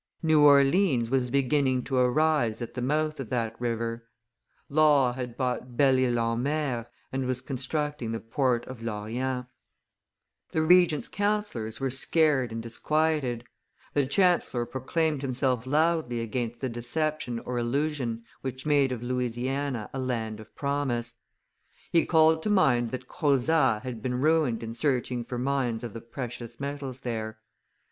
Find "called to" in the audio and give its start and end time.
22.07-22.49